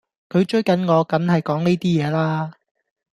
[0.29, 2.55] 佢追緊我,緊係講呢啲嘢啦